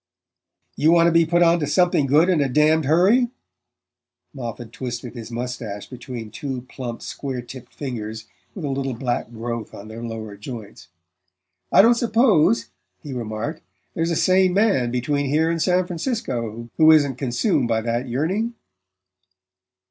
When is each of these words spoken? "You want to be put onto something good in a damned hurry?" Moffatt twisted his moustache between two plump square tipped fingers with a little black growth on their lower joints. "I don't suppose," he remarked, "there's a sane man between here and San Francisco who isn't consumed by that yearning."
"You 0.75 0.91
want 0.91 1.05
to 1.05 1.11
be 1.11 1.27
put 1.27 1.43
onto 1.43 1.67
something 1.67 2.07
good 2.07 2.27
in 2.27 2.41
a 2.41 2.49
damned 2.49 2.85
hurry?" 2.85 3.29
Moffatt 4.33 4.71
twisted 4.71 5.13
his 5.13 5.29
moustache 5.29 5.85
between 5.87 6.31
two 6.31 6.63
plump 6.63 7.03
square 7.03 7.43
tipped 7.43 7.71
fingers 7.71 8.25
with 8.55 8.65
a 8.65 8.69
little 8.69 8.95
black 8.95 9.31
growth 9.31 9.75
on 9.75 9.89
their 9.89 10.01
lower 10.01 10.35
joints. 10.37 10.87
"I 11.71 11.83
don't 11.83 11.93
suppose," 11.93 12.69
he 13.03 13.13
remarked, 13.13 13.61
"there's 13.93 14.09
a 14.09 14.15
sane 14.15 14.55
man 14.55 14.89
between 14.89 15.27
here 15.27 15.51
and 15.51 15.61
San 15.61 15.85
Francisco 15.85 16.67
who 16.77 16.89
isn't 16.91 17.19
consumed 17.19 17.67
by 17.67 17.81
that 17.81 18.07
yearning." 18.09 18.55